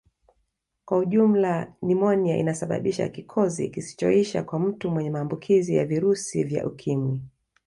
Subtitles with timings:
[0.85, 7.21] Kwa ujumla nimonia inasababisha kikozi kisichoisha kwa mtu mwenye maambukizi ya virusi vya Ukimwi